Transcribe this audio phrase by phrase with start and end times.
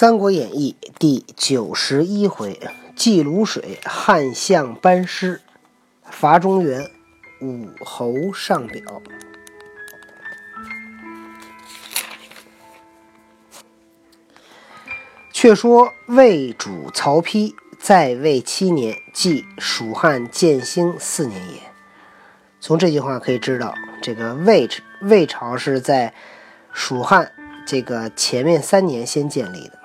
[0.00, 2.60] 三国演义》第九十一回：
[2.94, 5.40] 祭卤水，汉相班师，
[6.08, 6.88] 伐中原，
[7.40, 9.02] 武侯上表。
[15.32, 21.60] 却说魏主曹丕在位七年，即蜀汉建兴四年也。
[22.60, 24.68] 从这句话可以知道，这个魏
[25.02, 26.14] 魏朝是在
[26.72, 27.32] 蜀汉
[27.66, 29.77] 这个前面三年先建立的。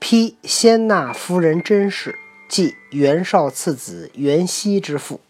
[0.00, 2.18] 丕先纳夫人甄氏，
[2.48, 5.20] 即袁绍次子袁熙之父，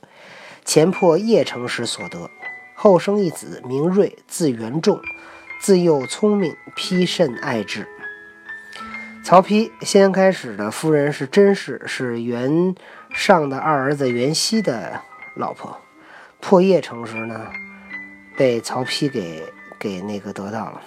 [0.64, 2.30] 前破邺城时所得。
[2.74, 4.98] 后生一子名睿，字元仲，
[5.60, 7.86] 自幼聪明，丕甚爱之。
[9.22, 12.74] 曹丕先开始的夫人是甄氏，是袁
[13.12, 15.02] 尚的二儿子袁熙的
[15.34, 15.78] 老婆。
[16.40, 17.50] 破邺城时呢，
[18.34, 19.42] 被曹丕给
[19.78, 20.80] 给那个得到了，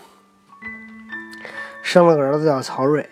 [1.83, 3.07] 生了个儿子叫曹睿。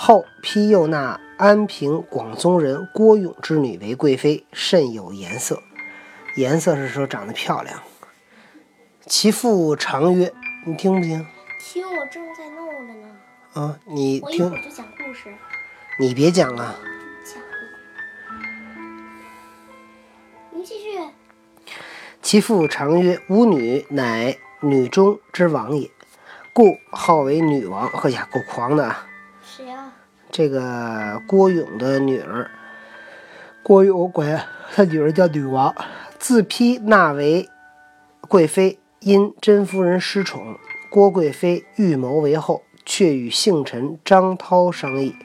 [0.00, 5.60] 后批又纳安平广宗人郭勇之女为贵妃，甚有颜色。
[6.36, 7.82] 颜色是说长得漂亮。
[9.06, 10.32] 其父常曰
[10.64, 11.26] ：“你听不听？
[11.58, 13.08] 听，我正在弄着呢。
[13.54, 15.34] 啊，你听儿，就讲故事。
[15.98, 16.78] 你别讲了。
[17.24, 17.42] 讲。
[20.52, 21.00] 您继续。
[22.22, 25.90] 其父常曰：“吾女乃女中之王也，
[26.52, 29.07] 故号为女王。”呵呀，够狂的啊！
[30.38, 32.48] 这个郭勇的女儿，
[33.60, 35.74] 郭勇管他女儿叫女王，
[36.20, 37.48] 自批纳为
[38.28, 40.56] 贵妃，因甄夫人失宠，
[40.92, 45.16] 郭贵妃预谋为后，却与幸臣张涛商议。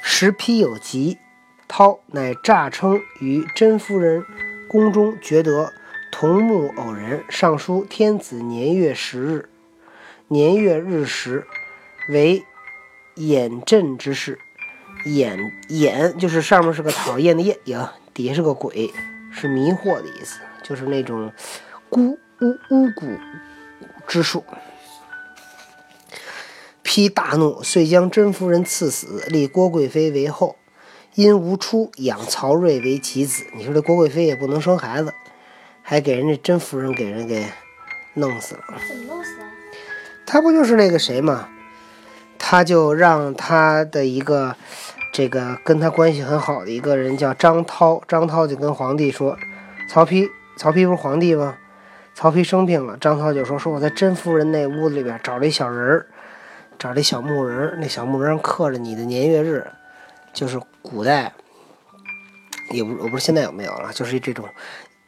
[0.00, 1.18] 时批有疾，
[1.68, 4.24] 涛乃诈称于甄夫人
[4.70, 5.70] 宫中觉得
[6.10, 9.48] 同目偶人，上书天子年月时日，
[10.28, 11.46] 年月日时
[12.08, 12.42] 为
[13.16, 14.38] 眼阵之事。
[15.04, 18.92] 眼眼就是上面是个讨厌的厌呀，底下是个鬼，
[19.32, 21.32] 是迷惑的意思，就是那种
[21.88, 23.18] 孤巫巫蛊
[24.06, 24.44] 之术。
[26.84, 30.56] 丕大怒，遂将甄夫人赐死，立郭贵妃为后。
[31.14, 33.44] 因无出，养曹睿为其子。
[33.54, 35.12] 你说这郭贵妃也不能生孩子，
[35.82, 37.44] 还给人家甄夫人给人给
[38.14, 38.62] 弄死了。
[38.88, 39.44] 怎么弄死的？
[40.24, 41.50] 他不就是那个谁吗？
[42.44, 44.56] 他就让他的一个
[45.12, 49.38] 这个跟他关系很好的一个人叫张涛，张涛就跟皇帝说，
[49.88, 51.56] 曹丕，曹丕不是皇帝吗？
[52.14, 56.06] 曹丕生病了，张涛就说，说我在甄夫人那屋子里边找了一小人儿，
[56.78, 59.64] 找了一小木人，那小木人上刻着你的年月日，
[60.34, 61.32] 就是古代，
[62.70, 64.46] 也不我不知道现在有没有了，就是这种，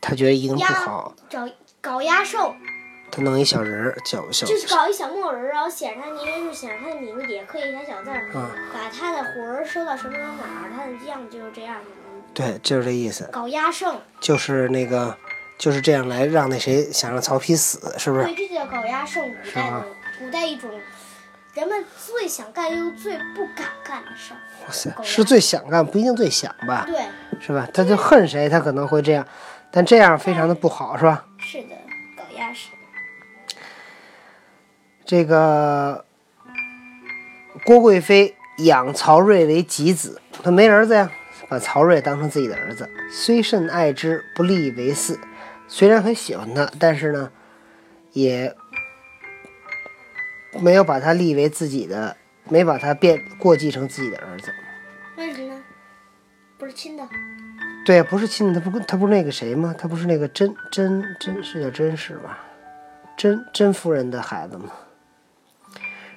[0.01, 1.49] 他觉得一定不好，找
[1.81, 2.55] 搞压寿，
[3.15, 11.85] 他弄一小人儿，小小就是搞一小木偶人，然后写上他年月日，写上他的名字，底下刻一小小字儿，嗯把他的魂儿收到什么哪儿，他的样子就是这样的。
[12.35, 13.29] 对，就是这意思。
[13.31, 15.17] 搞压胜，就是那个
[15.57, 18.25] 就是这样来让那谁想让曹丕死，是不是？
[18.25, 19.23] 对，这就叫搞压胜。
[19.25, 19.73] 古代
[20.19, 20.69] 古代一种
[21.55, 24.41] 人们最想干又最不敢干的事儿。
[24.67, 27.05] 哇塞，狗是最想干，不一定最想吧，对，
[27.41, 27.69] 是吧？
[27.73, 29.25] 他就恨谁，他可能会这样，
[29.71, 31.25] 但这样非常的不好，是吧？
[35.07, 36.05] 这个
[37.65, 41.11] 郭贵妃养曹睿为己子，他没儿子呀，
[41.49, 45.19] 把曹睿当成自己的儿子，虽甚爱之，不立为嗣。
[45.69, 47.31] 虽然很喜欢他，但是呢，
[48.13, 48.55] 也
[50.61, 52.17] 没有把他立为自己的，
[52.49, 54.53] 没把他变过继成自己的儿子。
[55.17, 55.63] 为什么呢？
[56.57, 57.07] 不是亲的。
[57.85, 59.75] 对，不是亲的，他不他不是那个谁吗？
[59.77, 62.39] 他不是那个甄甄甄是叫甄氏吧？
[63.17, 64.71] 甄甄夫人的孩子吗？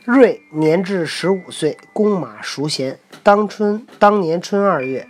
[0.07, 2.95] 睿年至十五岁，弓马熟娴。
[3.23, 5.05] 当春当年春二月，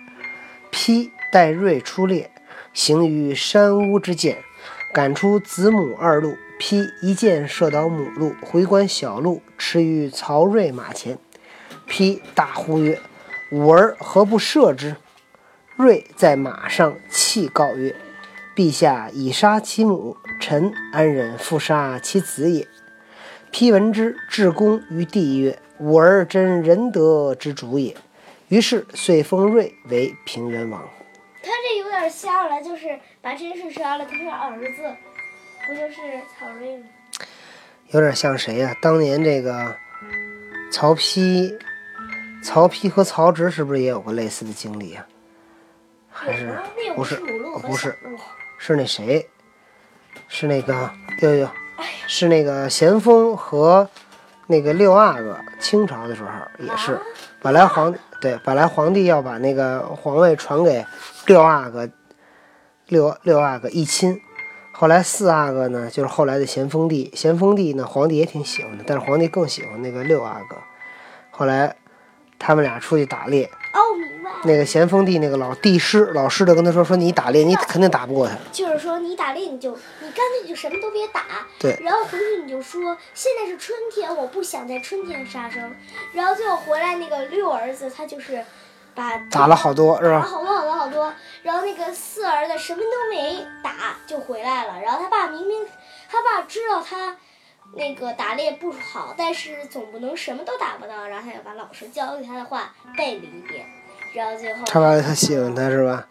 [0.72, 2.31] 丕带睿出猎，
[2.74, 4.38] 行于山屋之涧，
[4.91, 6.36] 赶出子母二鹿。
[6.59, 11.19] 丕一箭射倒母鹿，回观小鹿，驰于曹睿马前。
[11.88, 13.00] 丕大呼曰
[13.54, 14.95] ：“吾儿何不射之？”
[15.77, 17.95] 睿在马上泣告曰
[18.57, 22.68] ：“陛下已杀其母，臣安忍复杀其子也？”
[23.52, 27.96] 丕闻之，至公于帝曰：“吾儿真仁德之主也。”
[28.50, 30.88] 于是遂封睿为平原王。
[31.42, 34.84] 他这有点像了，就是把甄氏杀了，他是儿子，
[35.66, 35.96] 不就是
[36.38, 36.86] 曹睿吗？
[37.92, 39.76] 有点像谁呀、当年这个
[40.72, 41.58] 曹丕，
[42.44, 45.06] 曹丕和曹植是不是也有过类似的经历啊？
[46.10, 46.54] 还是
[46.96, 47.16] 不是
[47.62, 47.98] 不是
[48.58, 49.28] 是那谁？
[50.28, 50.92] 是那个
[51.22, 51.50] 有有有，
[52.07, 53.89] 是那个咸丰和
[54.47, 56.29] 那个六阿哥，清朝的时候
[56.65, 57.00] 也是，
[57.41, 60.85] 本来皇对本来皇帝要把那个皇位传给
[61.25, 61.89] 六阿哥，
[62.88, 64.19] 六六阿哥一亲。
[64.71, 67.12] 后来四阿哥呢，就是后来的咸丰帝。
[67.15, 70.56] 咸丰帝呢，皇帝也挺喜欢的，但是皇帝更喜欢那个六阿哥。
[71.31, 71.75] 后来
[72.38, 73.50] 他们俩出去打猎。
[74.44, 78.36] 那个咸丰帝那个老帝师，老师就跟他说：“说你打猎，你肯定打不过他。
[78.51, 81.22] 就是说你打猎你就你干脆就什么都别打，
[81.60, 85.75] 对然后回去你就说现在是春天，我不想在春天杀生。
[86.13, 88.44] 然后最后回来那个六儿子他就是
[88.94, 90.28] 把打了好多，是打了吧？
[90.28, 91.13] 好多好多好多，
[91.44, 95.66] 然后那个四儿子什么都没打就回来了，然后他爸明明
[96.10, 97.18] 他爸知道他
[97.75, 103.66] 那个打猎不好，但是总不能什么都打不到，然后他就把老师教给他的话背了一遍，
[104.66, 106.08] 他爸他喜欢他是吧？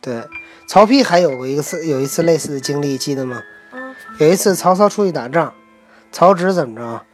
[0.00, 0.22] 对，
[0.66, 3.42] 曹丕还有过一次有一次类似的经历，记得吗？
[3.70, 5.52] 啊有一次曹操出去打仗，
[6.12, 7.04] 曹植怎么着，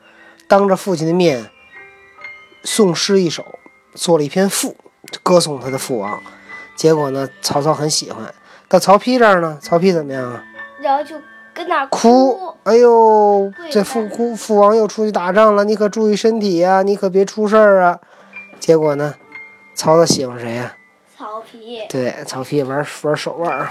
[0.48, 1.50] 当着父亲的面
[2.64, 3.44] 送诗一首，
[3.94, 4.76] 做了一篇赋，
[5.22, 6.20] 歌颂他的父王。
[6.76, 8.34] 结果呢，曹操很喜欢。
[8.68, 10.44] 到曹丕这儿呢，曹丕怎么样啊？
[10.80, 11.16] 然后就
[11.54, 17.98] 跟那儿哭，哎呦，这父父父王又出去打仗了，你可注意身体呀、你可别出事儿啊。
[18.58, 19.14] 结果呢，
[19.80, 20.76] 曹操喜欢谁呀、
[21.16, 23.70] 曹丕对，曹丕玩玩手腕儿。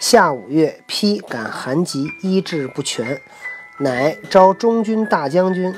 [0.00, 3.20] 夏五月，丕感寒疾，医治不全，
[3.78, 5.72] 乃召中军大将军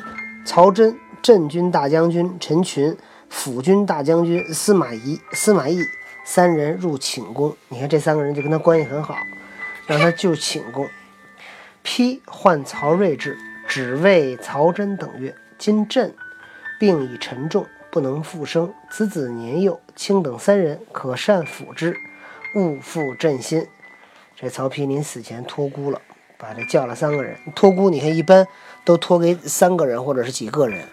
[0.47, 2.97] 曹真、镇军大将军陈群、
[3.29, 5.83] 辅军大将军司马懿、司马懿
[6.25, 7.55] 三人入寝宫。
[7.69, 9.15] 你看这三个人就跟他关系很好，
[9.87, 10.89] 让他就寝宫。
[11.85, 13.37] 丕唤曹睿至，
[13.67, 16.15] 只谓曹真等曰：“今朕
[16.81, 18.73] 病已沉重，不能复生。
[18.91, 21.97] 此子年幼，卿等三人可善辅之，
[22.55, 23.67] 勿复朕心。”
[24.41, 26.01] 这曹丕临死前托孤了，
[26.37, 27.37] 把这叫了三个人。
[27.55, 28.47] 托孤你看一般
[28.85, 30.87] 都托给三个人或者是几个人，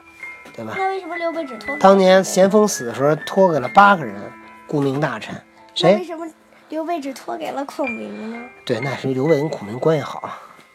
[0.56, 0.74] 对吧？
[0.76, 1.78] 那为什么刘备只托？
[1.78, 4.16] 当年咸丰死的时候托给了八个人，
[4.66, 5.36] 顾命大臣。
[5.76, 5.92] 谁？
[5.92, 6.28] 那为什么
[6.70, 8.44] 刘备只托给了孔明呢？
[8.66, 10.28] 对，那是因为刘备跟孔明关系好。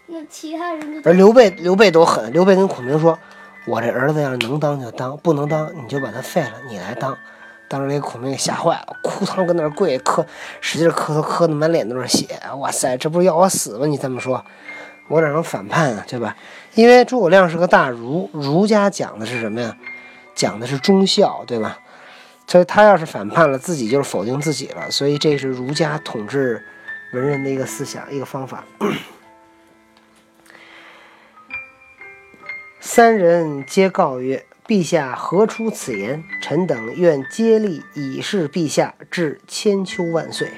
[0.06, 2.32] 那其他人就而刘备，刘备多狠！
[2.32, 3.19] 刘备跟孔明说
[3.70, 7.17] ：“我这儿子要是能当就当，不能当你就把他废了，你来当。”
[7.70, 10.26] 当时给孔明给吓坏了，哭堂跟那儿跪，磕，
[10.61, 12.26] 使劲磕头，磕的满脸都是血。
[12.58, 13.87] 哇塞，这不是要我死吗？
[13.87, 14.44] 你这么说，
[15.08, 16.05] 我哪能反叛啊？
[16.08, 16.37] 对吧？
[16.75, 19.76] 因为诸葛亮是个大儒，儒家讲的是什么呀？
[20.34, 21.78] 讲的是忠孝，对吧？
[22.49, 24.90] 所以他要是反叛了，自己就是否定自己了。
[24.90, 26.61] 所以这是儒家统治
[27.12, 28.64] 文人的一个思想，一个方法。
[32.92, 36.25] 三人皆告曰：“陛下何出此言？
[36.42, 40.50] 臣等愿竭力以示陛下，至千秋万岁。”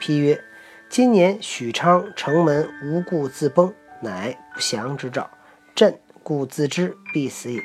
[0.00, 0.42] 批曰
[0.90, 5.30] ：“今年许昌城门无故自崩，乃不祥之兆。
[5.76, 7.62] 朕故自知必死也。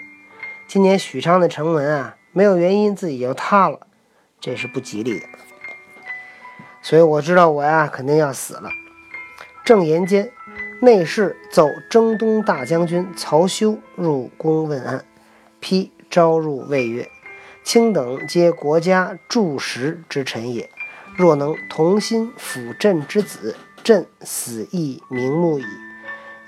[0.67, 3.87] 今年许昌的城门啊，没有原因自己就塌了，
[4.39, 5.25] 这是不吉利的。
[6.83, 8.69] 所以我知道我呀肯定要死了。”
[9.65, 10.29] 正言间，
[10.83, 15.05] 内侍奏征东大将军曹休入宫问安，
[15.61, 17.07] 批召入谓曰
[17.63, 20.69] ：“卿等皆国家柱石之臣也，
[21.15, 25.63] 若能同心辅朕之子，朕死亦瞑目矣。”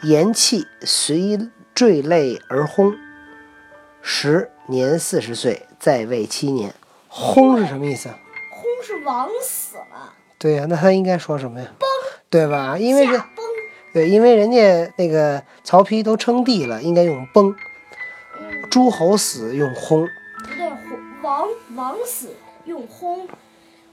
[0.04, 2.94] 言讫，随坠泪而轰。
[4.02, 6.74] 时年四十岁，在位七年。
[7.08, 8.20] 轰是什么意思啊？
[8.52, 11.68] 薨是王死了，对呀、那他应该说什么呀？
[11.80, 11.88] 崩
[12.30, 12.78] 对吧？
[12.78, 13.18] 因为这。
[13.96, 17.56] 对，因为人家那个曹丕都称帝了，应该用崩；
[18.38, 20.06] 嗯，诸侯死用薨。
[20.44, 20.70] 不对，
[21.22, 22.36] 王王死
[22.66, 23.26] 用薨，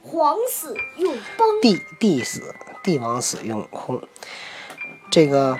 [0.03, 1.47] 皇死用崩。
[1.63, 4.03] 帝帝死，帝王死用薨。
[5.09, 5.57] 这个，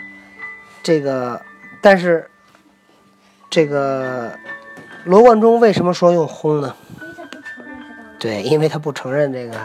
[0.83, 1.41] 这个，
[1.81, 2.29] 但是，
[3.49, 4.37] 这个
[5.05, 6.75] 罗贯中为什么说用薨呢？
[6.99, 9.57] 因为他不承认他当了，对，因为他不承认这个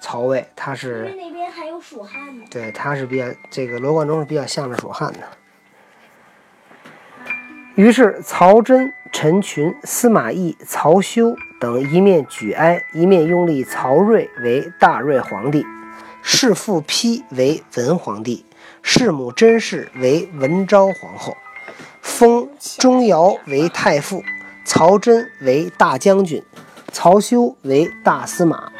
[0.00, 2.29] 曹魏，他因是为那边还有蜀汉呢。
[2.50, 5.20] 对，他是比较这个罗贯中是比较向着蜀汉的。
[7.76, 15.64] 于是曹真、陈群、司马懿、曹休等一面举哀，一面拥立曹睿为大睿皇帝，
[16.22, 18.44] 弑父丕为文皇帝，
[18.82, 21.36] 弑母甄氏为文昭皇后，
[22.02, 24.24] 封钟繇为太傅，
[24.64, 26.42] 曹真为大将军，
[26.92, 28.72] 曹休为大司马，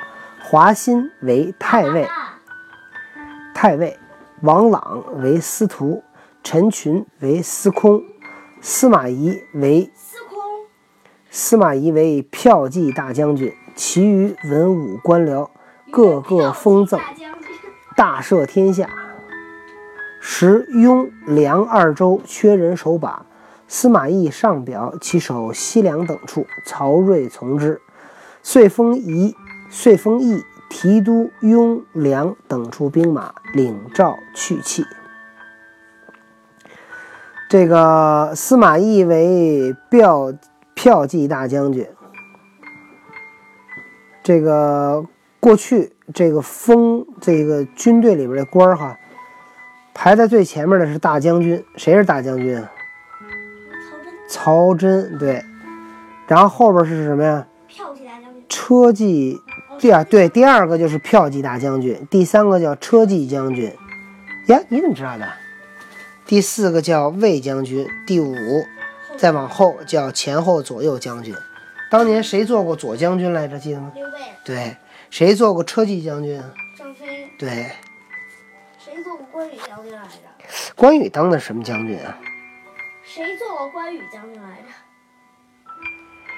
[0.42, 2.08] 华歆为太尉。
[3.61, 3.99] 啊太尉，
[4.40, 6.02] 王朗为司徒，
[6.43, 8.02] 陈群为司空，
[8.62, 10.38] 司马懿为司空
[11.29, 15.50] 司马懿为骠骑大将军，其余文武官僚
[15.90, 16.99] 各个封赠，
[17.95, 18.88] 大赦天下。
[20.23, 23.26] 时雍、梁二州缺人守把，
[23.69, 27.79] 司马懿上表，其守西凉等处，曹睿从之。
[28.43, 29.37] 遂封仪，
[29.69, 34.86] 遂封义提督雍良等处兵马，领诏去弃。
[37.50, 40.38] 这个司马懿为骠
[40.76, 41.86] 骠骑大将军。
[44.22, 45.04] 这个
[45.40, 48.96] 过去这个封这个军队里边的官儿哈，
[49.92, 51.62] 排在最前面的是大将军。
[51.76, 52.70] 谁是大将军啊？
[53.80, 55.44] 曹真曹真对。
[56.28, 57.44] 然后后边是什么呀？
[57.68, 59.36] 骠骑大将军，车骑。
[59.80, 63.75] 对啊，对，第二个就是骠骑大将军，第三个叫车骑将军。
[64.49, 65.26] 呀，你怎么知道的？
[66.26, 68.37] 第四个叫卫将军，第五
[69.16, 71.34] 再往后叫前后左右将军。
[71.90, 73.58] 当年谁做过左将军来着？
[73.58, 73.90] 记得吗？
[73.94, 74.76] 刘备、对，
[75.08, 76.52] 谁做过车骑将军啊？
[76.78, 77.72] 张飞，对，
[78.78, 80.10] 谁做过关羽将军来着？
[80.76, 82.18] 关羽当的什么将军啊？
[83.02, 84.68] 谁做过关羽将军来着？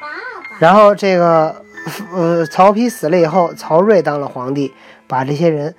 [0.00, 0.58] 爸爸。
[0.58, 1.64] 然后这个，
[2.14, 4.72] 呃，曹丕死了以后，曹睿当了皇帝，
[5.06, 5.74] 把这些人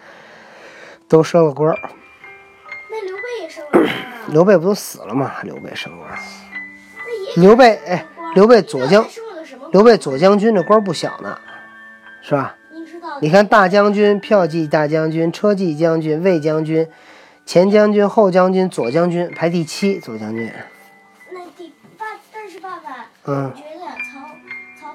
[1.07, 1.77] 都升了官儿。
[2.89, 3.89] 那刘备也升了？
[4.27, 5.33] 刘备不都死了吗？
[5.43, 6.10] 刘备升官。
[7.36, 8.05] 刘备，哎，
[8.36, 9.05] 刘备左将
[9.72, 11.38] 刘备左将军这官儿不小呢，
[12.22, 12.55] 是吧？
[12.72, 13.19] 你知道？
[13.22, 16.88] 你看大将军、骠骑大将军、车骑将军、卫将军、
[17.45, 20.00] 前将军、后将军、左将军，排第七。
[20.00, 20.51] 左将军，
[21.31, 23.83] 那第爸，但是爸爸，嗯我觉得曹曹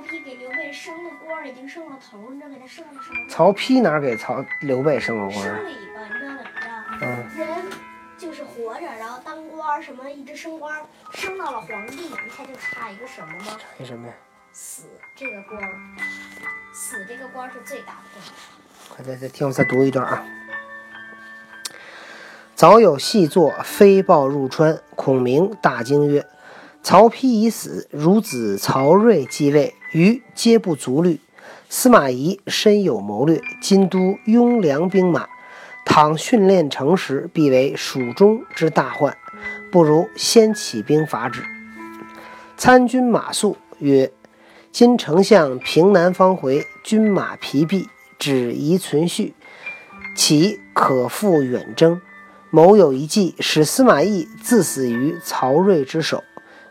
[0.09, 3.27] 丕给刘备升的官儿已经升了头儿，你知道给他升了什么吗？
[3.29, 5.63] 曹丕哪儿给曹刘备升了官升儿？
[5.63, 7.07] 了一个，你知道怎么着？
[7.07, 7.49] 嗯，人
[8.17, 13.45] 就是活着，然后当官儿什么一直升官儿，升到了皇帝，你猜就差一个什么吗？
[13.59, 14.15] 差一什么呀？
[14.53, 14.85] 死
[15.15, 15.71] 这个官儿，
[16.73, 18.31] 死这个官儿是最大的官儿。
[18.89, 20.25] 快再再听我再读一段啊。
[22.55, 26.27] 早有细作飞报入川，孔明大惊曰
[26.83, 31.21] ：“曹丕已死，孺子曹睿继位，余皆不足虑。
[31.69, 35.29] 司马懿深有谋略，今都雍凉兵马，
[35.85, 39.15] 倘训练成时，必为蜀中之大患。
[39.71, 41.43] 不如先起兵伐之。”
[42.57, 44.11] 参军马谡曰
[44.73, 49.35] ：“今丞相平南方回，军马疲弊，只宜存续，
[50.17, 52.01] 岂可复远征？
[52.51, 56.25] 谋有一计，使司马懿自死于曹睿之手。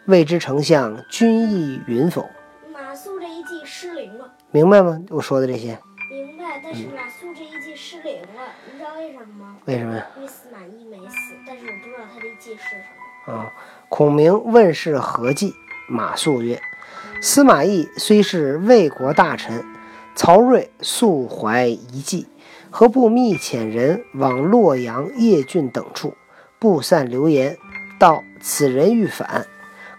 [0.08, 2.30] 未知丞相君意允否？
[2.72, 5.02] 马谡这一计失灵了，明白吗？
[5.10, 5.78] 我说的这些，
[6.10, 6.62] 明白？
[6.64, 9.58] 但是马谡这一计失灵了，你知道为什么吗？
[9.66, 10.08] 为什么呀？
[10.16, 12.76] 因为司马懿没死，但是我不知道他这计是什
[13.28, 13.34] 么。
[13.34, 13.52] 啊、
[13.90, 15.54] 孔明问是何计？
[15.90, 16.62] 马谡曰
[17.22, 19.66] ：“司马懿虽是魏国大臣，
[20.16, 22.28] 曹睿素怀一计，
[22.70, 26.16] 何不密遣人往洛阳、邺郡等处，
[26.60, 27.58] 布散流言，
[28.00, 29.46] 道此人欲反，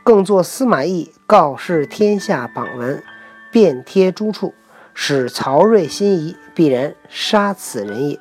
[0.09, 3.05] 更作司马懿告示天下榜文，
[3.53, 4.55] 遍贴诸处，
[4.95, 8.19] 使曹睿心疑，必然杀此人也。”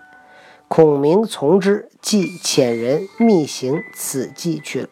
[0.67, 4.89] 孔明从之，即遣人密行此计去了。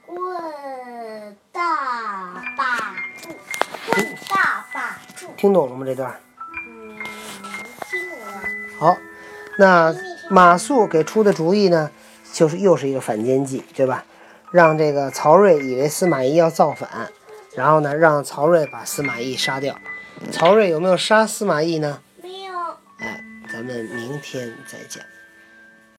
[5.35, 5.85] 听懂了吗？
[5.85, 6.15] 这段
[6.69, 6.95] 嗯，
[7.91, 8.39] 听懂了。
[8.79, 8.97] 好，
[9.59, 9.93] 那
[10.29, 11.91] 马谡给出的主意呢，
[12.31, 14.05] 就是又是一个反间计，对吧？
[14.55, 17.11] 让这个曹睿以为司马懿要造反，
[17.55, 19.77] 然后呢，让曹睿把司马懿杀掉。
[20.31, 21.99] 曹睿有没有杀司马懿呢？
[22.23, 22.53] 没有。
[22.99, 23.21] 哎，
[23.51, 25.03] 咱们明天再讲。